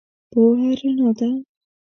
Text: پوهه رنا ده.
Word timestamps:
پوهه 0.31 0.69
رنا 0.79 1.09
ده. 1.17 1.29